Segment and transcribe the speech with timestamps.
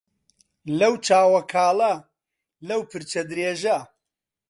[0.79, 1.93] لەو چاوە کاڵە
[2.67, 3.79] لەو پرچە درێژە